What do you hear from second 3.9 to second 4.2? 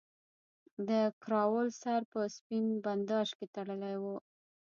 وو.